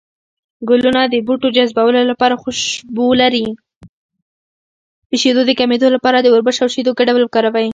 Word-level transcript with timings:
د 0.67 0.69
شیدو 5.21 5.41
د 5.45 5.51
کمیدو 5.59 5.87
لپاره 5.95 6.17
د 6.21 6.27
وربشو 6.33 6.61
او 6.63 6.69
شیدو 6.75 6.91
ګډول 6.99 7.23
وکاروئ 7.23 7.67